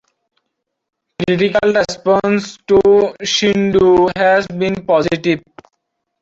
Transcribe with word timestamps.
Critical 1.19 1.73
response 1.73 2.57
to 2.65 2.81
Shindo 3.21 4.11
has 4.17 4.47
been 4.47 4.83
positive. 4.83 5.43